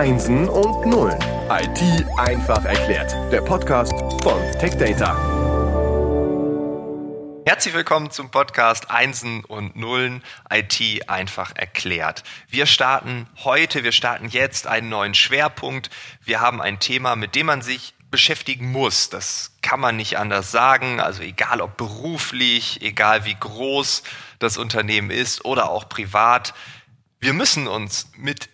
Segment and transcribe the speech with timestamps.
[0.00, 1.18] Einsen und Nullen.
[1.50, 3.12] IT einfach erklärt.
[3.30, 3.92] Der Podcast
[4.22, 5.14] von TechData.
[7.44, 12.24] Herzlich willkommen zum Podcast Einsen und Nullen IT einfach erklärt.
[12.48, 15.90] Wir starten heute, wir starten jetzt einen neuen Schwerpunkt.
[16.24, 19.10] Wir haben ein Thema, mit dem man sich beschäftigen muss.
[19.10, 21.00] Das kann man nicht anders sagen.
[21.00, 24.02] Also egal ob beruflich, egal wie groß
[24.38, 26.54] das Unternehmen ist oder auch privat.
[27.18, 28.48] Wir müssen uns mit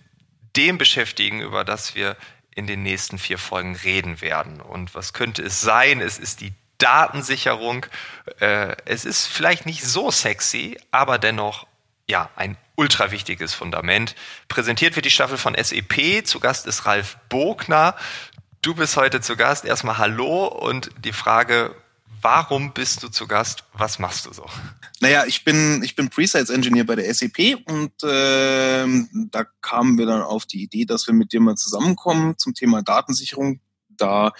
[0.57, 2.17] dem beschäftigen, über das wir
[2.55, 4.61] in den nächsten vier Folgen reden werden.
[4.61, 6.01] Und was könnte es sein?
[6.01, 7.87] Es ist die Datensicherung.
[8.41, 11.67] Äh, es ist vielleicht nicht so sexy, aber dennoch
[12.09, 14.15] ja ein ultra wichtiges Fundament.
[14.49, 16.27] Präsentiert wird die Staffel von SEP.
[16.27, 17.97] Zu Gast ist Ralf Bogner.
[18.63, 19.65] Du bist heute zu Gast.
[19.65, 21.75] Erstmal Hallo und die Frage,
[22.23, 23.65] warum bist du zu Gast?
[23.73, 24.47] Was machst du so?
[25.01, 28.87] Naja, ich bin, ich bin Presales Engineer bei der SAP und äh,
[29.31, 32.83] da kamen wir dann auf die Idee, dass wir mit dir mal zusammenkommen zum Thema
[32.83, 34.33] Datensicherung, da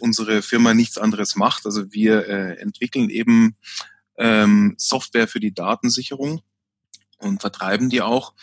[0.00, 1.64] unsere Firma nichts anderes macht.
[1.64, 3.56] Also wir äh, entwickeln eben
[4.18, 6.42] ähm, Software für die Datensicherung
[7.18, 8.34] und vertreiben die auch.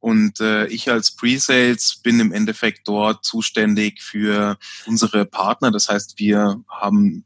[0.00, 5.70] Und äh, ich als Pre-Sales bin im Endeffekt dort zuständig für unsere Partner.
[5.70, 7.24] Das heißt, wir haben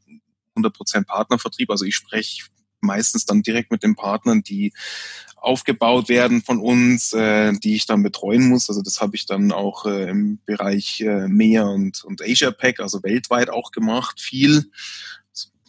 [0.57, 1.69] 100% Partnervertrieb.
[1.69, 2.45] Also ich spreche
[2.79, 4.73] meistens dann direkt mit den Partnern, die
[5.35, 8.69] aufgebaut werden von uns, äh, die ich dann betreuen muss.
[8.69, 12.79] Also das habe ich dann auch äh, im Bereich äh, MEA und, und Asia Pack,
[12.79, 14.71] also weltweit auch gemacht, viel.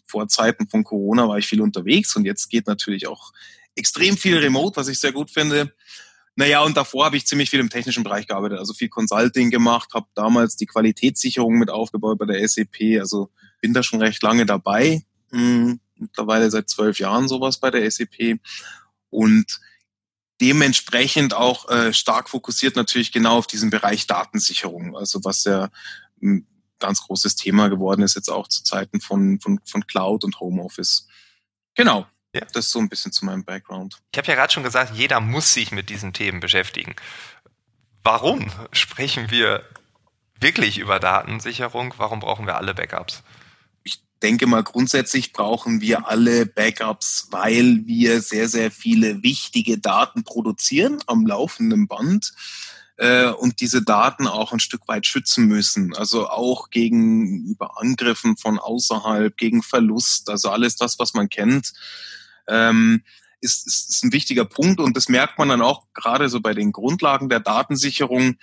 [0.07, 3.33] Vor Zeiten von Corona war ich viel unterwegs und jetzt geht natürlich auch
[3.77, 5.73] extrem viel remote, was ich sehr gut finde.
[6.35, 9.91] Naja, und davor habe ich ziemlich viel im technischen Bereich gearbeitet, also viel Consulting gemacht,
[9.93, 14.47] habe damals die Qualitätssicherung mit aufgebaut bei der SAP, also bin da schon recht lange
[14.47, 18.39] dabei, hm, mittlerweile seit zwölf Jahren sowas bei der SAP
[19.11, 19.61] und
[20.41, 25.71] dementsprechend auch äh, stark fokussiert natürlich genau auf diesen Bereich Datensicherung, also was ja
[26.23, 26.47] ein
[26.79, 31.09] ganz großes Thema geworden ist jetzt auch zu Zeiten von, von, von Cloud und Homeoffice.
[31.75, 32.43] Genau, ja.
[32.53, 33.99] Das ist so ein bisschen zu meinem Background.
[34.13, 36.95] Ich habe ja gerade schon gesagt, jeder muss sich mit diesen Themen beschäftigen.
[38.03, 39.65] Warum sprechen wir
[40.41, 41.95] wirklich über Datensicherung?
[41.97, 43.23] Warum brauchen wir alle Backups?
[43.89, 50.25] Ich denke mal, grundsätzlich brauchen wir alle Backups, weil wir sehr, sehr viele wichtige Daten
[50.25, 52.33] produzieren am laufenden Band
[52.99, 55.95] äh, und diese Daten auch ein Stück weit schützen müssen.
[55.97, 61.73] Also auch gegenüber Angriffen von außerhalb, gegen Verlust, also alles das, was man kennt
[62.49, 63.03] ähm,
[63.41, 66.55] ist, ist, ist ein wichtiger Punkt und das merkt man dann auch gerade so bei
[66.55, 68.37] den Grundlagen der Datensicherung,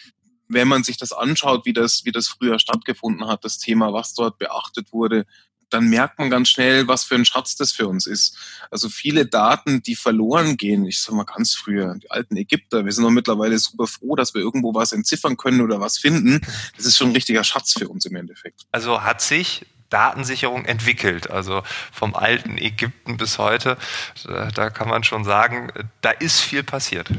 [0.47, 4.13] wenn man sich das anschaut, wie das, wie das früher stattgefunden hat, das Thema, was
[4.13, 5.25] dort beachtet wurde,
[5.71, 8.37] dann merkt man ganz schnell, was für ein Schatz das für uns ist.
[8.69, 12.91] Also viele Daten, die verloren gehen, ich sag mal ganz früher, die alten Ägypter, wir
[12.91, 16.41] sind doch mittlerweile super froh, dass wir irgendwo was entziffern können oder was finden.
[16.77, 18.61] Das ist schon ein richtiger Schatz für uns im Endeffekt.
[18.71, 21.31] Also hat sich Datensicherung entwickelt.
[21.31, 23.77] Also vom alten Ägypten bis heute,
[24.23, 27.09] da kann man schon sagen, da ist viel passiert.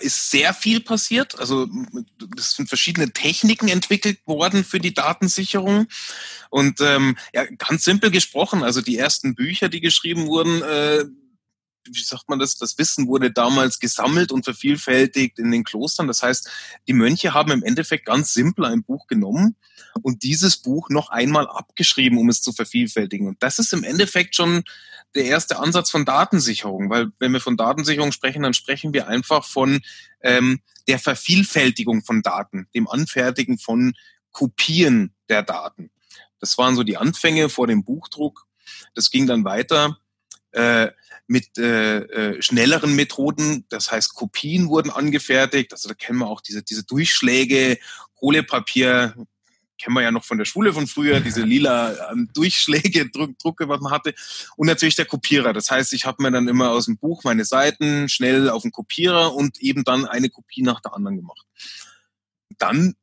[0.00, 1.38] Ist sehr viel passiert.
[1.38, 1.68] Also
[2.36, 5.86] es sind verschiedene Techniken entwickelt worden für die Datensicherung.
[6.50, 11.04] Und ähm, ja, ganz simpel gesprochen, also die ersten Bücher, die geschrieben wurden, äh,
[11.84, 16.06] wie sagt man das, das Wissen wurde damals gesammelt und vervielfältigt in den Klostern.
[16.06, 16.48] Das heißt,
[16.86, 19.56] die Mönche haben im Endeffekt ganz simpel ein Buch genommen
[20.02, 23.28] und dieses Buch noch einmal abgeschrieben, um es zu vervielfältigen.
[23.28, 24.62] Und das ist im Endeffekt schon
[25.14, 29.44] der erste Ansatz von Datensicherung, weil wenn wir von Datensicherung sprechen, dann sprechen wir einfach
[29.44, 29.80] von
[30.22, 33.94] ähm, der Vervielfältigung von Daten, dem Anfertigen von
[34.30, 35.90] Kopien der Daten.
[36.38, 38.46] Das waren so die Anfänge vor dem Buchdruck.
[38.94, 39.98] Das ging dann weiter.
[40.52, 40.88] Äh,
[41.30, 43.64] mit äh, äh, schnelleren Methoden.
[43.68, 45.72] Das heißt, Kopien wurden angefertigt.
[45.72, 47.78] Also da kennen wir auch diese, diese Durchschläge,
[48.16, 49.14] Kohlepapier,
[49.78, 53.68] kennen wir ja noch von der Schule von früher, diese lila ähm, Durchschläge, Druck, Drucke,
[53.68, 54.12] was man hatte.
[54.56, 55.52] Und natürlich der Kopierer.
[55.52, 58.72] Das heißt, ich habe mir dann immer aus dem Buch meine Seiten schnell auf den
[58.72, 61.46] Kopierer und eben dann eine Kopie nach der anderen gemacht.
[62.58, 62.96] Dann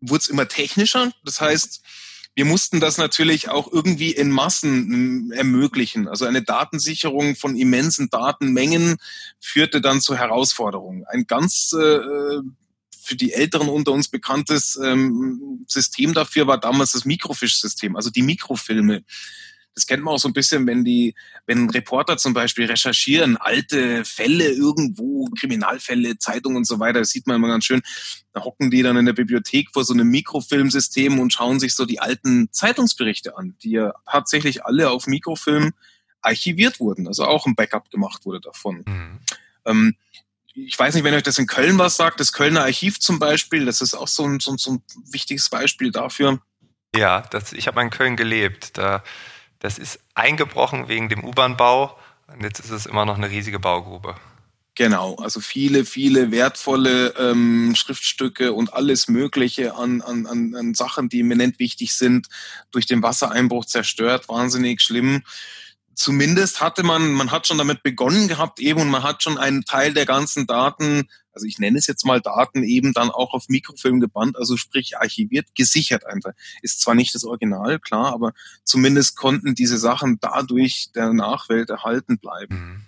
[0.00, 1.12] wurde es immer technischer.
[1.22, 1.82] Das heißt,
[2.34, 6.08] wir mussten das natürlich auch irgendwie in Massen äh, ermöglichen.
[6.08, 8.96] Also eine Datensicherung von immensen Datenmengen
[9.40, 11.04] führte dann zu Herausforderungen.
[11.06, 12.40] Ein ganz äh,
[13.04, 18.22] für die Älteren unter uns bekanntes ähm, System dafür war damals das Microfiche-System, also die
[18.22, 19.04] Mikrofilme.
[19.74, 21.14] Das kennt man auch so ein bisschen, wenn die,
[21.46, 27.26] wenn Reporter zum Beispiel recherchieren, alte Fälle irgendwo, Kriminalfälle, Zeitungen und so weiter, das sieht
[27.26, 27.82] man immer ganz schön.
[28.32, 31.86] Da hocken die dann in der Bibliothek vor so einem Mikrofilmsystem und schauen sich so
[31.86, 35.72] die alten Zeitungsberichte an, die ja tatsächlich alle auf Mikrofilm
[36.20, 38.84] archiviert wurden, also auch ein Backup gemacht wurde davon.
[38.86, 39.20] Mhm.
[39.66, 39.96] Ähm,
[40.54, 43.66] ich weiß nicht, wenn euch das in Köln was sagt, das Kölner Archiv zum Beispiel,
[43.66, 46.40] das ist auch so ein, so, so ein wichtiges Beispiel dafür.
[46.94, 48.78] Ja, das, ich habe in Köln gelebt.
[48.78, 49.02] Da,
[49.64, 51.96] das ist eingebrochen wegen dem U-Bahn-Bau.
[52.26, 54.14] Und jetzt ist es immer noch eine riesige Baugrube.
[54.74, 61.08] Genau, also viele, viele wertvolle ähm, Schriftstücke und alles Mögliche an, an, an, an Sachen,
[61.08, 62.26] die eminent wichtig sind,
[62.72, 65.22] durch den Wassereinbruch zerstört, wahnsinnig schlimm
[65.94, 69.64] zumindest hatte man, man hat schon damit begonnen gehabt eben und man hat schon einen
[69.64, 73.48] Teil der ganzen Daten, also ich nenne es jetzt mal Daten, eben dann auch auf
[73.48, 76.32] Mikrofilm gebannt, also sprich archiviert, gesichert einfach.
[76.62, 78.32] Ist zwar nicht das Original, klar, aber
[78.64, 82.54] zumindest konnten diese Sachen dadurch der Nachwelt erhalten bleiben.
[82.54, 82.82] Mhm.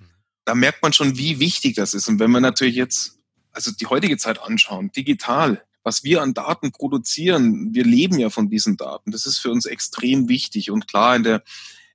[0.44, 2.09] Da merkt man schon, wie wichtig das ist.
[2.09, 3.19] Und wenn wir natürlich jetzt,
[3.52, 8.49] also die heutige Zeit anschauen, digital, was wir an Daten produzieren, wir leben ja von
[8.49, 9.12] diesen Daten.
[9.12, 10.70] Das ist für uns extrem wichtig.
[10.70, 11.43] Und klar, in der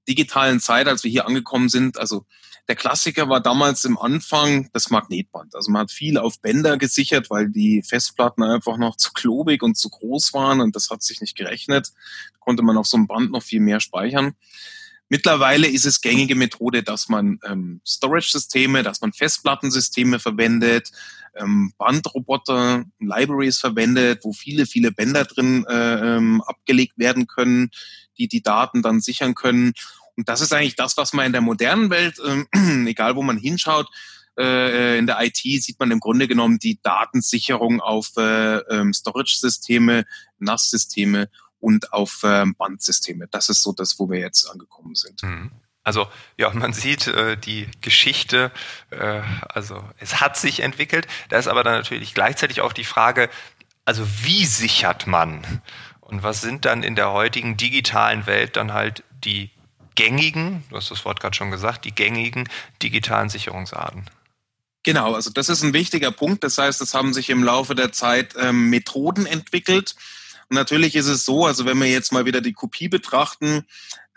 [0.08, 2.26] digitalen Zeit, als wir hier angekommen sind, also
[2.68, 5.56] der Klassiker war damals im Anfang das Magnetband.
[5.56, 9.78] Also man hat viel auf Bänder gesichert, weil die Festplatten einfach noch zu klobig und
[9.78, 11.92] zu groß waren und das hat sich nicht gerechnet.
[12.40, 14.36] Konnte man auf so einem Band noch viel mehr speichern.
[15.10, 20.92] Mittlerweile ist es gängige Methode, dass man ähm, Storage-Systeme, dass man Festplattensysteme verwendet,
[21.36, 27.72] ähm, Bandroboter, Libraries verwendet, wo viele, viele Bänder drin äh, ähm, abgelegt werden können,
[28.18, 29.74] die die Daten dann sichern können.
[30.18, 32.44] Und das ist eigentlich das, was man in der modernen Welt, äh,
[32.90, 33.88] egal wo man hinschaut,
[34.38, 40.06] äh, in der IT sieht man im Grunde genommen die Datensicherung auf äh, ähm, Storage-Systeme,
[40.40, 41.30] NAS-Systeme
[41.60, 43.28] und auf ähm, Bandsysteme.
[43.30, 45.22] Das ist so das, wo wir jetzt angekommen sind.
[45.24, 45.52] Mhm.
[45.84, 46.08] Also
[46.38, 48.52] ja, man sieht äh, die Geschichte,
[48.90, 51.08] äh, also es hat sich entwickelt.
[51.30, 53.30] Da ist aber dann natürlich gleichzeitig auch die Frage,
[53.86, 55.62] also wie sichert man?
[56.00, 59.50] Und was sind dann in der heutigen digitalen Welt dann halt die
[59.96, 62.48] gängigen, du hast das Wort gerade schon gesagt, die gängigen
[62.82, 64.06] digitalen Sicherungsarten?
[64.84, 66.44] Genau, also das ist ein wichtiger Punkt.
[66.44, 69.96] Das heißt, es haben sich im Laufe der Zeit ähm, Methoden entwickelt.
[69.96, 70.12] Und
[70.52, 73.66] natürlich ist es so, also wenn wir jetzt mal wieder die Kopie betrachten,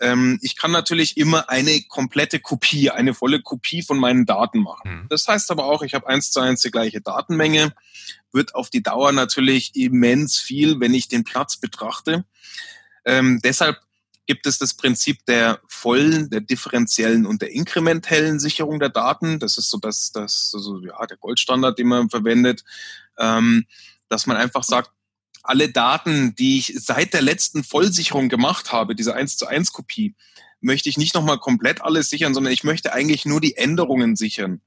[0.00, 5.02] ähm, ich kann natürlich immer eine komplette Kopie, eine volle Kopie von meinen Daten machen.
[5.02, 5.06] Mhm.
[5.08, 7.74] Das heißt aber auch, ich habe eins zu eins die gleiche Datenmenge,
[8.32, 12.24] wird auf die Dauer natürlich immens viel, wenn ich den Platz betrachte.
[13.04, 13.78] Ähm, deshalb
[14.26, 19.38] gibt es das Prinzip der vollen, der differenziellen und der inkrementellen Sicherung der Daten.
[19.38, 22.64] Das ist so das, das also, ja, der Goldstandard, den man verwendet,
[23.18, 23.66] ähm,
[24.08, 24.90] dass man einfach sagt,
[25.44, 30.14] alle Daten, die ich seit der letzten Vollsicherung gemacht habe, diese 1 zu 1 Kopie,
[30.60, 34.62] möchte ich nicht nochmal komplett alles sichern, sondern ich möchte eigentlich nur die Änderungen sichern.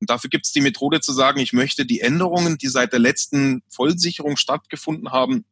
[0.00, 3.00] Und dafür gibt es die Methode zu sagen, ich möchte die Änderungen, die seit der
[3.00, 5.44] letzten Vollsicherung stattgefunden haben,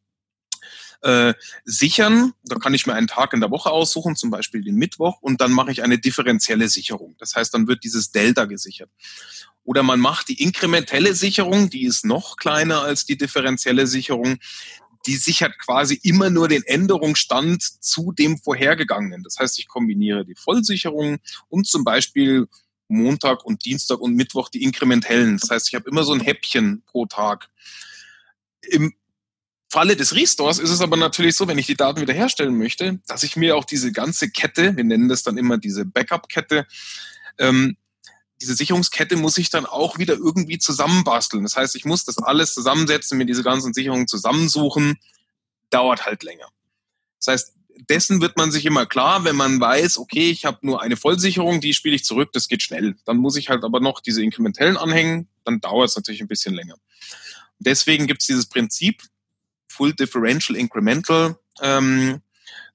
[1.01, 1.33] äh,
[1.65, 2.33] sichern.
[2.43, 5.41] Da kann ich mir einen Tag in der Woche aussuchen, zum Beispiel den Mittwoch, und
[5.41, 7.15] dann mache ich eine differenzielle Sicherung.
[7.19, 8.89] Das heißt, dann wird dieses Delta gesichert.
[9.63, 14.37] Oder man macht die inkrementelle Sicherung, die ist noch kleiner als die differenzielle Sicherung.
[15.05, 19.23] Die sichert quasi immer nur den Änderungsstand zu dem vorhergegangenen.
[19.23, 21.17] Das heißt, ich kombiniere die Vollsicherung
[21.49, 22.47] und zum Beispiel
[22.87, 25.37] Montag und Dienstag und Mittwoch die inkrementellen.
[25.37, 27.49] Das heißt, ich habe immer so ein Häppchen pro Tag.
[28.69, 28.93] Im
[29.77, 33.21] Falle des Restores ist es aber natürlich so, wenn ich die Daten wiederherstellen möchte, dass
[33.21, 36.65] ich mir auch diese ganze Kette, wir nennen das dann immer diese Backup-Kette,
[37.37, 37.77] ähm,
[38.41, 41.43] diese Sicherungskette muss ich dann auch wieder irgendwie zusammenbasteln.
[41.43, 44.97] Das heißt, ich muss das alles zusammensetzen, mir diese ganzen Sicherungen zusammensuchen,
[45.69, 46.47] dauert halt länger.
[47.19, 47.53] Das heißt,
[47.87, 51.61] dessen wird man sich immer klar, wenn man weiß, okay, ich habe nur eine Vollsicherung,
[51.61, 52.95] die spiele ich zurück, das geht schnell.
[53.05, 56.55] Dann muss ich halt aber noch diese inkrementellen anhängen, dann dauert es natürlich ein bisschen
[56.55, 56.77] länger.
[57.59, 59.03] Deswegen gibt es dieses Prinzip
[59.67, 61.37] Full Differential Incremental.
[61.61, 62.21] Ähm,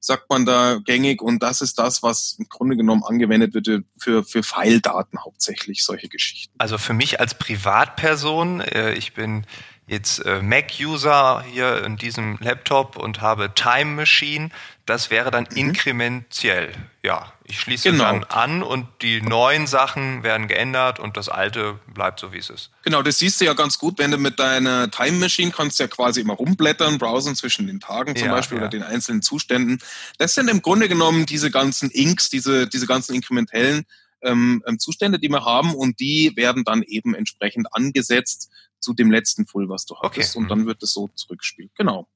[0.04, 4.24] sagt man da gängig und das ist das, was im Grunde genommen angewendet wird für,
[4.24, 6.52] für File-Daten hauptsächlich, solche Geschichten.
[6.58, 9.46] Also für mich als Privatperson, äh, ich bin
[9.86, 14.50] jetzt äh, Mac-User hier in diesem Laptop und habe Time Machine,
[14.86, 15.56] das wäre dann mhm.
[15.56, 16.72] inkrementiell.
[17.04, 18.04] Ja, ich schließe genau.
[18.04, 22.48] dann an und die neuen Sachen werden geändert und das alte bleibt so, wie es
[22.48, 22.70] ist.
[22.82, 25.86] Genau, das siehst du ja ganz gut, wenn du mit deiner Time Machine kannst ja
[25.86, 28.62] quasi immer rumblättern, browsen zwischen den Tagen zum ja, Beispiel ja.
[28.62, 29.80] oder den einzelnen Zuständen.
[30.16, 33.84] Das sind im Grunde genommen diese ganzen Inks, diese, diese ganzen inkrementellen
[34.22, 39.10] ähm, ähm Zustände, die wir haben und die werden dann eben entsprechend angesetzt zu dem
[39.10, 40.42] letzten Full, was du hattest okay.
[40.42, 40.66] und dann mhm.
[40.68, 41.70] wird es so zurückgespielt.
[41.76, 42.08] Genau.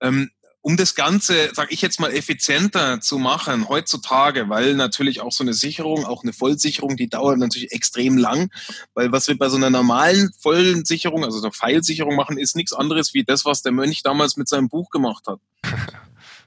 [0.00, 0.30] Ähm,
[0.62, 5.42] um das Ganze, sag ich jetzt mal, effizienter zu machen heutzutage, weil natürlich auch so
[5.42, 8.50] eine Sicherung, auch eine Vollsicherung, die dauert natürlich extrem lang,
[8.94, 12.72] weil was wir bei so einer normalen vollen Sicherung, also der Pfeilsicherung machen, ist nichts
[12.72, 15.40] anderes wie das, was der Mönch damals mit seinem Buch gemacht hat.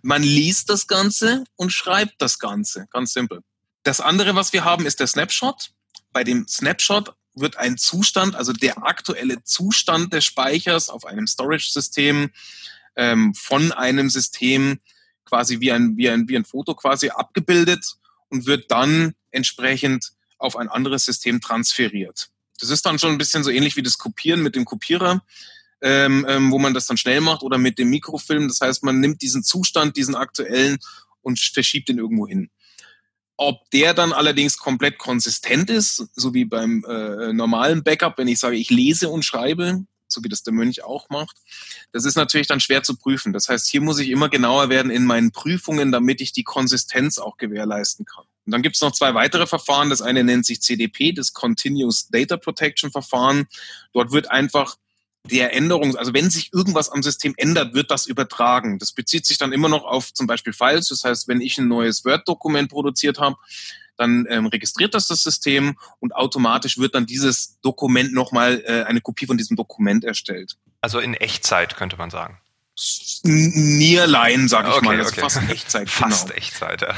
[0.02, 3.42] Man liest das Ganze und schreibt das Ganze, ganz simpel.
[3.84, 5.72] Das andere, was wir haben, ist der Snapshot.
[6.14, 12.32] Bei dem Snapshot wird ein Zustand, also der aktuelle Zustand des Speichers auf einem Storage-System
[12.96, 14.80] ähm, von einem System
[15.25, 17.96] quasi wie ein, wie, ein, wie ein Foto quasi abgebildet
[18.30, 22.30] und wird dann entsprechend auf ein anderes System transferiert.
[22.60, 25.24] Das ist dann schon ein bisschen so ähnlich wie das Kopieren mit dem Kopierer,
[25.82, 28.48] ähm, ähm, wo man das dann schnell macht oder mit dem Mikrofilm.
[28.48, 30.78] Das heißt, man nimmt diesen Zustand, diesen aktuellen
[31.22, 32.50] und verschiebt ihn irgendwo hin.
[33.38, 38.40] Ob der dann allerdings komplett konsistent ist, so wie beim äh, normalen Backup, wenn ich
[38.40, 39.86] sage, ich lese und schreibe,
[40.16, 41.38] so wie das der Mönch auch macht,
[41.92, 43.34] das ist natürlich dann schwer zu prüfen.
[43.34, 47.20] Das heißt, hier muss ich immer genauer werden in meinen Prüfungen, damit ich die Konsistenz
[47.20, 48.26] auch gewährleisten kann.
[48.46, 49.90] Und dann gibt es noch zwei weitere Verfahren.
[49.90, 53.48] Das eine nennt sich CDP, das Continuous Data Protection Verfahren.
[53.94, 54.78] Dort wird einfach
[55.32, 58.78] der Änderung, also wenn sich irgendwas am System ändert, wird das übertragen.
[58.78, 60.90] Das bezieht sich dann immer noch auf zum Beispiel Files.
[60.90, 63.38] Das heißt, wenn ich ein neues Word-Dokument produziert habe,
[63.98, 69.02] dann ähm, registriert das das System und automatisch wird dann dieses Dokument nochmal äh, eine
[69.02, 70.58] Kopie von diesem Dokument erstellt.
[70.82, 72.40] Also in Echtzeit könnte man sagen.
[73.24, 75.00] Nearline, sag ich okay, mal.
[75.00, 75.22] Also okay.
[75.22, 75.90] fast Echtzeit.
[75.90, 76.38] Fast genau.
[76.38, 76.96] Echtzeit, ja.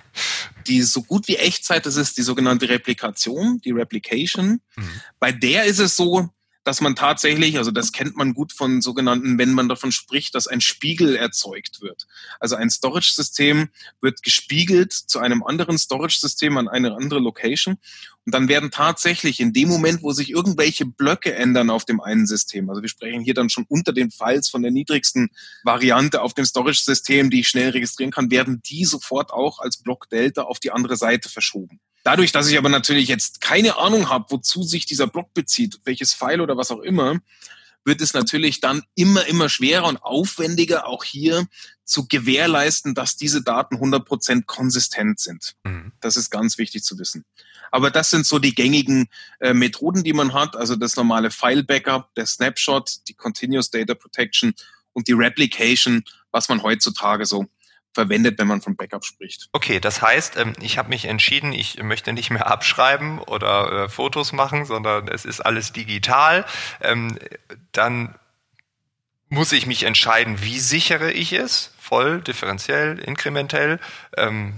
[0.66, 4.60] Die so gut wie Echtzeit, das ist die sogenannte Replikation, die Replication.
[4.76, 5.00] Mhm.
[5.18, 6.28] Bei der ist es so,
[6.64, 10.46] dass man tatsächlich, also das kennt man gut von sogenannten, wenn man davon spricht, dass
[10.46, 12.06] ein Spiegel erzeugt wird.
[12.38, 13.68] Also ein Storage-System
[14.00, 17.78] wird gespiegelt zu einem anderen Storage-System an eine andere Location.
[18.24, 22.26] Und dann werden tatsächlich in dem Moment, wo sich irgendwelche Blöcke ändern auf dem einen
[22.26, 25.30] System, also wir sprechen hier dann schon unter den Files von der niedrigsten
[25.64, 30.08] Variante auf dem Storage-System, die ich schnell registrieren kann, werden die sofort auch als Block
[30.08, 31.80] Delta auf die andere Seite verschoben.
[32.02, 36.14] Dadurch, dass ich aber natürlich jetzt keine Ahnung habe, wozu sich dieser Block bezieht, welches
[36.14, 37.20] File oder was auch immer,
[37.84, 41.46] wird es natürlich dann immer, immer schwerer und aufwendiger, auch hier
[41.84, 45.54] zu gewährleisten, dass diese Daten 100% konsistent sind.
[45.64, 45.92] Mhm.
[46.00, 47.24] Das ist ganz wichtig zu wissen.
[47.70, 49.08] Aber das sind so die gängigen
[49.40, 50.56] äh, Methoden, die man hat.
[50.56, 54.54] Also das normale File-Backup, der Snapshot, die Continuous Data Protection
[54.92, 57.46] und die Replication, was man heutzutage so
[57.94, 59.48] verwendet, wenn man von Backup spricht.
[59.52, 63.88] Okay, das heißt, ähm, ich habe mich entschieden, ich möchte nicht mehr abschreiben oder äh,
[63.88, 66.44] Fotos machen, sondern es ist alles digital.
[66.80, 67.18] Ähm,
[67.72, 68.14] dann
[69.28, 73.80] muss ich mich entscheiden, wie sichere ich es, voll, differenziell, inkrementell,
[74.16, 74.54] ähm,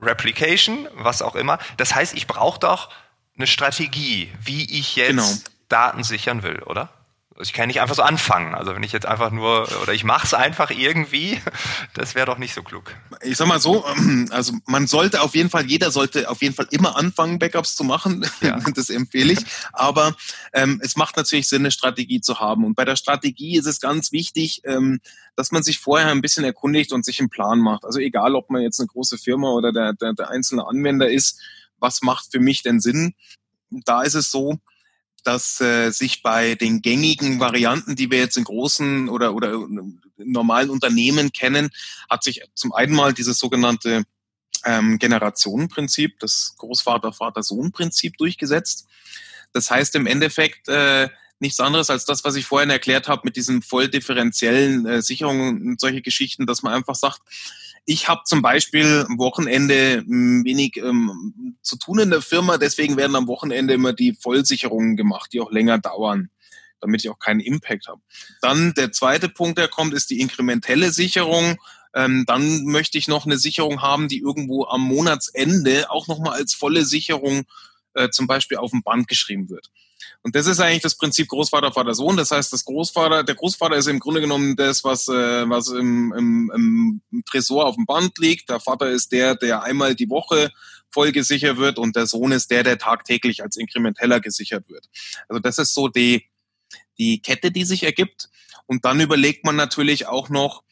[0.00, 1.58] Replication, was auch immer.
[1.76, 2.90] Das heißt, ich brauche doch
[3.36, 5.28] eine Strategie, wie ich jetzt Genau.
[5.68, 6.88] Daten sichern will, oder?
[7.36, 8.54] Also ich kann nicht einfach so anfangen.
[8.54, 11.40] Also wenn ich jetzt einfach nur, oder ich mache es einfach irgendwie,
[11.94, 12.94] das wäre doch nicht so klug.
[13.22, 16.54] Ich sag mal so, ähm, also man sollte auf jeden Fall, jeder sollte auf jeden
[16.54, 18.24] Fall immer anfangen, Backups zu machen.
[18.44, 18.58] Ja.
[18.74, 19.38] Das empfehle ich.
[19.72, 20.14] Aber
[20.52, 22.64] ähm, es macht natürlich Sinn, eine Strategie zu haben.
[22.64, 25.00] Und bei der Strategie ist es ganz wichtig, ähm,
[25.34, 27.84] dass man sich vorher ein bisschen erkundigt und sich einen Plan macht.
[27.84, 31.40] Also egal, ob man jetzt eine große Firma oder der, der, der einzelne Anwender ist,
[31.78, 33.14] was macht für mich denn Sinn?
[33.70, 34.58] Da ist es so,
[35.24, 39.66] dass äh, sich bei den gängigen Varianten, die wir jetzt in großen oder, oder
[40.16, 41.70] normalen Unternehmen kennen,
[42.08, 44.04] hat sich zum einen mal dieses sogenannte
[44.64, 48.86] ähm, Generationenprinzip, das Großvater-Vater-Sohn-Prinzip durchgesetzt.
[49.52, 53.36] Das heißt im Endeffekt äh, nichts anderes als das, was ich vorhin erklärt habe mit
[53.36, 57.20] diesen voll differenziellen äh, Sicherungen und solche Geschichten, dass man einfach sagt,
[57.86, 62.96] ich habe zum Beispiel am Wochenende mh, wenig ähm, zu tun in der Firma, deswegen
[62.96, 66.30] werden am Wochenende immer die Vollsicherungen gemacht, die auch länger dauern,
[66.80, 68.00] damit ich auch keinen Impact habe.
[68.40, 71.56] Dann der zweite Punkt, der kommt, ist die inkrementelle Sicherung.
[71.94, 76.54] Ähm, dann möchte ich noch eine Sicherung haben, die irgendwo am Monatsende auch nochmal als
[76.54, 77.44] volle Sicherung
[77.94, 79.70] äh, zum Beispiel auf dem Band geschrieben wird.
[80.22, 82.16] Und das ist eigentlich das Prinzip Großvater, Vater, Sohn.
[82.16, 86.12] Das heißt, das Großvater, der Großvater ist im Grunde genommen das, was, äh, was im,
[86.16, 88.50] im, im Tresor auf dem Band liegt.
[88.50, 90.52] Der Vater ist der, der einmal die Woche
[90.90, 94.86] voll gesichert wird und der Sohn ist der, der tagtäglich als inkrementeller gesichert wird.
[95.28, 96.26] Also das ist so die,
[96.98, 98.28] die Kette, die sich ergibt.
[98.66, 100.62] Und dann überlegt man natürlich auch noch,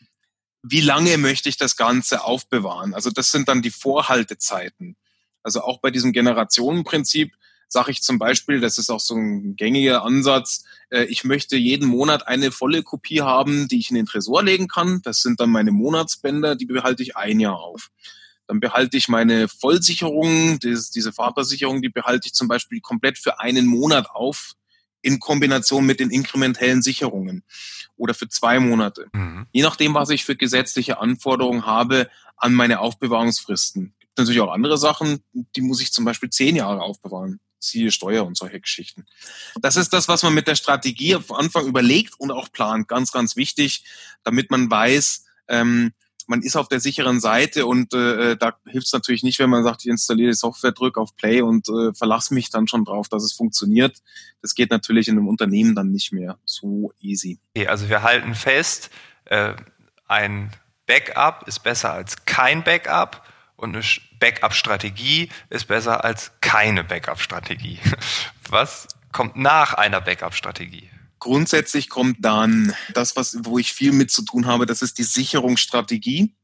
[0.62, 2.94] wie lange möchte ich das Ganze aufbewahren?
[2.94, 4.96] Also das sind dann die Vorhaltezeiten.
[5.42, 7.32] Also auch bei diesem Generationenprinzip
[7.68, 11.88] sage ich zum Beispiel, das ist auch so ein gängiger Ansatz, äh, ich möchte jeden
[11.88, 15.00] Monat eine volle Kopie haben, die ich in den Tresor legen kann.
[15.02, 17.90] Das sind dann meine Monatsbänder, die behalte ich ein Jahr auf.
[18.46, 23.40] Dann behalte ich meine Vollsicherung, das, diese Vatersicherung, die behalte ich zum Beispiel komplett für
[23.40, 24.52] einen Monat auf,
[25.00, 27.42] in Kombination mit den inkrementellen Sicherungen
[27.96, 29.08] oder für zwei Monate.
[29.12, 29.46] Mhm.
[29.52, 33.94] Je nachdem, was ich für gesetzliche Anforderungen habe an meine Aufbewahrungsfristen.
[34.14, 37.40] Gibt natürlich auch andere Sachen, die muss ich zum Beispiel zehn Jahre aufbewahren.
[37.58, 39.06] Siehe Steuer und solche Geschichten.
[39.62, 42.88] Das ist das, was man mit der Strategie am Anfang überlegt und auch plant.
[42.88, 43.84] Ganz, ganz wichtig,
[44.22, 45.92] damit man weiß, ähm,
[46.26, 49.64] man ist auf der sicheren Seite und äh, da hilft es natürlich nicht, wenn man
[49.64, 53.08] sagt, ich installiere die Software, drücke auf Play und äh, verlasse mich dann schon drauf,
[53.08, 53.98] dass es funktioniert.
[54.40, 57.38] Das geht natürlich in einem Unternehmen dann nicht mehr so easy.
[57.56, 58.90] Okay, also wir halten fest,
[59.26, 59.54] äh,
[60.06, 60.50] ein
[60.86, 63.26] Backup ist besser als kein Backup
[63.62, 63.84] und eine
[64.18, 67.78] Backup-Strategie ist besser als keine Backup-Strategie.
[68.50, 70.90] Was kommt nach einer Backup-Strategie?
[71.20, 75.04] Grundsätzlich kommt dann das, was, wo ich viel mit zu tun habe, das ist die
[75.04, 76.34] Sicherungsstrategie.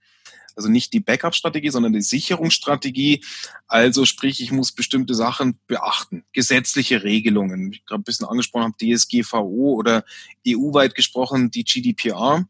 [0.54, 3.24] Also nicht die Backup-Strategie, sondern die Sicherungsstrategie.
[3.66, 6.24] Also sprich, ich muss bestimmte Sachen beachten.
[6.32, 7.72] Gesetzliche Regelungen.
[7.72, 10.04] Ich gerade ein bisschen angesprochen habe, DSGVO oder
[10.46, 12.46] EU-weit gesprochen, die GDPR.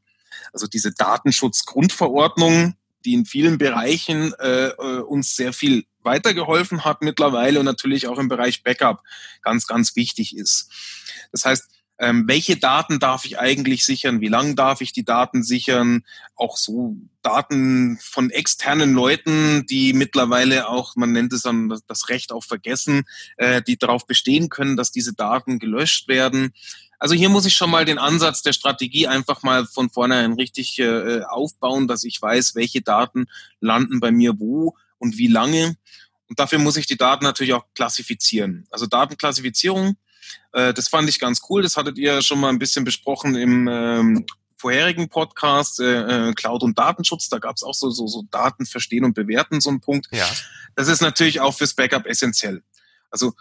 [0.52, 7.58] Also diese Datenschutzgrundverordnung, die in vielen Bereichen äh, äh, uns sehr viel weitergeholfen hat mittlerweile
[7.58, 9.02] und natürlich auch im Bereich Backup
[9.42, 10.70] ganz, ganz wichtig ist.
[11.32, 11.68] Das heißt,
[12.00, 16.04] ähm, welche Daten darf ich eigentlich sichern, wie lange darf ich die Daten sichern,
[16.36, 22.30] auch so Daten von externen Leuten, die mittlerweile auch, man nennt es dann das Recht
[22.30, 23.02] auf Vergessen,
[23.36, 26.52] äh, die darauf bestehen können, dass diese Daten gelöscht werden.
[26.98, 30.78] Also hier muss ich schon mal den Ansatz der Strategie einfach mal von vornherein richtig
[30.78, 33.26] äh, aufbauen, dass ich weiß, welche Daten
[33.60, 35.76] landen bei mir wo und wie lange.
[36.28, 38.66] Und dafür muss ich die Daten natürlich auch klassifizieren.
[38.70, 39.96] Also Datenklassifizierung
[40.52, 41.62] äh, das fand ich ganz cool.
[41.62, 44.26] Das hattet ihr schon mal ein bisschen besprochen im ähm,
[44.56, 47.28] vorherigen Podcast, äh, äh Cloud und Datenschutz.
[47.28, 50.08] Da gab es auch so, so, so Daten verstehen und bewerten, so ein Punkt.
[50.10, 50.26] Ja.
[50.74, 52.62] Das ist natürlich auch fürs Backup essentiell.
[53.10, 53.34] Also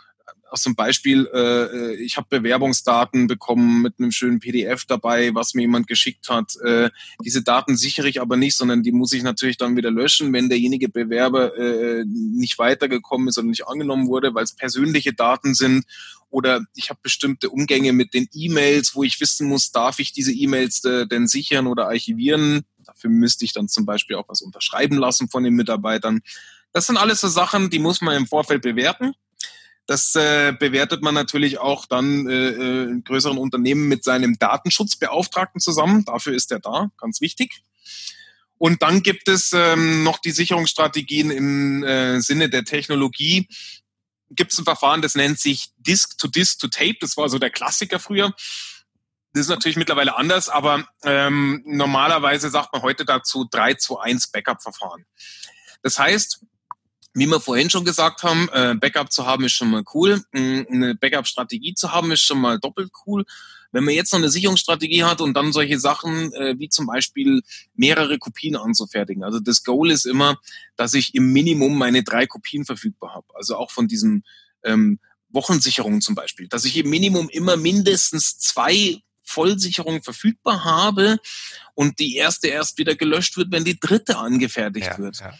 [0.49, 5.61] aus zum Beispiel, äh, ich habe Bewerbungsdaten bekommen mit einem schönen PDF dabei, was mir
[5.61, 6.55] jemand geschickt hat.
[6.63, 6.89] Äh,
[7.23, 10.49] diese Daten sichere ich aber nicht, sondern die muss ich natürlich dann wieder löschen, wenn
[10.49, 15.85] derjenige Bewerber äh, nicht weitergekommen ist oder nicht angenommen wurde, weil es persönliche Daten sind.
[16.29, 20.33] Oder ich habe bestimmte Umgänge mit den E-Mails, wo ich wissen muss, darf ich diese
[20.33, 22.65] E-Mails äh, denn sichern oder archivieren.
[22.85, 26.21] Dafür müsste ich dann zum Beispiel auch was unterschreiben lassen von den Mitarbeitern.
[26.73, 29.13] Das sind alles so Sachen, die muss man im Vorfeld bewerten.
[29.87, 35.61] Das äh, bewertet man natürlich auch dann äh, äh, in größeren Unternehmen mit seinem Datenschutzbeauftragten
[35.61, 36.03] zusammen.
[36.03, 37.61] Dafür ist er da, ganz wichtig.
[38.57, 43.47] Und dann gibt es ähm, noch die Sicherungsstrategien im äh, Sinne der Technologie.
[44.29, 46.97] Gibt es ein Verfahren, das nennt sich Disk to Disk to Tape.
[46.99, 48.33] Das war so der Klassiker früher.
[49.31, 54.31] Das ist natürlich mittlerweile anders, aber ähm, normalerweise sagt man heute dazu 3 zu 1
[54.31, 55.05] Backup-Verfahren.
[55.81, 56.41] Das heißt,
[57.17, 60.21] wie wir vorhin schon gesagt haben, äh, Backup zu haben ist schon mal cool.
[60.33, 63.25] Mm, eine Backup-Strategie zu haben ist schon mal doppelt cool.
[63.71, 67.41] Wenn man jetzt noch eine Sicherungsstrategie hat und dann solche Sachen äh, wie zum Beispiel
[67.75, 69.23] mehrere Kopien anzufertigen.
[69.23, 70.37] Also das Goal ist immer,
[70.75, 73.27] dass ich im Minimum meine drei Kopien verfügbar habe.
[73.33, 74.23] Also auch von diesen
[74.63, 74.99] ähm,
[75.29, 76.47] Wochensicherungen zum Beispiel.
[76.47, 81.17] Dass ich im Minimum immer mindestens zwei Vollsicherungen verfügbar habe
[81.73, 85.19] und die erste erst wieder gelöscht wird, wenn die dritte angefertigt ja, wird.
[85.19, 85.33] Ja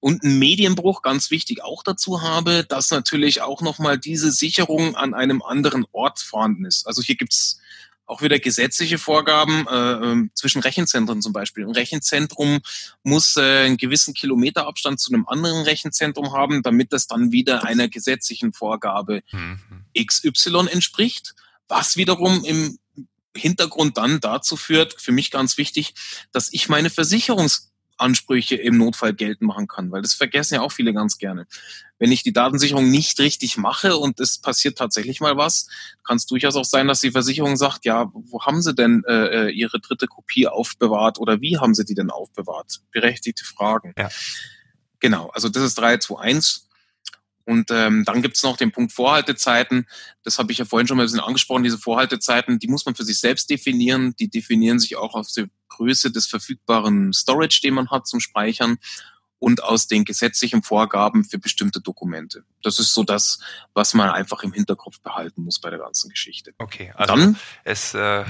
[0.00, 5.14] und ein Medienbruch ganz wichtig auch dazu habe, dass natürlich auch nochmal diese Sicherung an
[5.14, 6.86] einem anderen Ort vorhanden ist.
[6.86, 7.60] Also hier gibt's
[8.10, 11.64] auch wieder gesetzliche Vorgaben äh, ähm, zwischen Rechenzentren zum Beispiel.
[11.64, 12.58] Ein Rechenzentrum
[13.04, 17.88] muss äh, einen gewissen Kilometerabstand zu einem anderen Rechenzentrum haben, damit das dann wieder einer
[17.88, 19.60] gesetzlichen Vorgabe mhm.
[19.96, 21.34] XY entspricht,
[21.68, 22.80] was wiederum im
[23.36, 25.94] Hintergrund dann dazu führt, für mich ganz wichtig,
[26.32, 27.69] dass ich meine Versicherungs
[28.00, 31.46] Ansprüche im Notfall geltend machen kann, weil das vergessen ja auch viele ganz gerne.
[31.98, 35.68] Wenn ich die Datensicherung nicht richtig mache und es passiert tatsächlich mal was,
[36.02, 39.48] kann es durchaus auch sein, dass die Versicherung sagt, ja, wo haben Sie denn äh,
[39.48, 42.80] äh Ihre dritte Kopie aufbewahrt oder wie haben Sie die denn aufbewahrt?
[42.90, 43.94] Berechtigte Fragen.
[43.98, 44.08] Ja.
[45.00, 46.69] Genau, also das ist 321.
[47.50, 49.88] Und ähm, dann gibt es noch den Punkt Vorhaltezeiten.
[50.22, 51.64] Das habe ich ja vorhin schon mal ein bisschen angesprochen.
[51.64, 54.14] Diese Vorhaltezeiten, die muss man für sich selbst definieren.
[54.20, 58.78] Die definieren sich auch auf die Größe des verfügbaren Storage, den man hat zum Speichern
[59.40, 62.44] und aus den gesetzlichen Vorgaben für bestimmte Dokumente.
[62.62, 63.40] Das ist so das,
[63.72, 66.52] was man einfach im Hinterkopf behalten muss bei der ganzen Geschichte.
[66.58, 68.24] Okay, also dann, es, äh,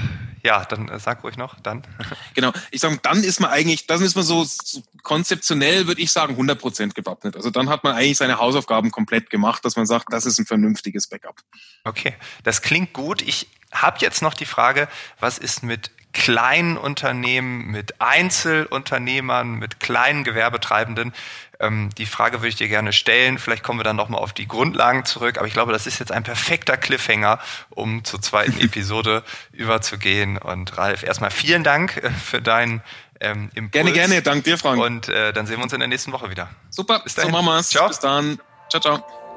[0.44, 1.82] ja, dann äh, sag ruhig noch, dann.
[2.34, 6.12] genau, ich sage, dann ist man eigentlich, dann ist man so, so konzeptionell, würde ich
[6.12, 7.34] sagen, 100 Prozent gewappnet.
[7.36, 10.46] Also dann hat man eigentlich seine Hausaufgaben komplett gemacht, dass man sagt, das ist ein
[10.46, 11.40] vernünftiges Backup.
[11.82, 13.20] Okay, das klingt gut.
[13.20, 20.24] Ich habe jetzt noch die Frage, was ist mit kleinen Unternehmen, mit Einzelunternehmern, mit kleinen
[20.24, 21.12] Gewerbetreibenden.
[21.60, 23.38] Ähm, die Frage würde ich dir gerne stellen.
[23.38, 25.38] Vielleicht kommen wir dann nochmal auf die Grundlagen zurück.
[25.38, 27.38] Aber ich glaube, das ist jetzt ein perfekter Cliffhanger,
[27.70, 30.38] um zur zweiten Episode überzugehen.
[30.38, 32.82] Und Ralf, erstmal vielen Dank äh, für deinen
[33.20, 33.72] ähm, Impuls.
[33.72, 34.22] Gerne, gerne.
[34.22, 34.82] Dank dir, Frank.
[34.82, 36.48] Und äh, dann sehen wir uns in der nächsten Woche wieder.
[36.70, 37.00] Super.
[37.00, 37.30] Bis dahin.
[37.30, 37.68] So machen wir's.
[37.68, 37.88] Ciao.
[37.88, 38.40] Bis dann.
[38.70, 39.29] Ciao, ciao.